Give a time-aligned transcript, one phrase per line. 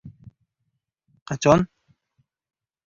[1.25, 1.59] -Qachon?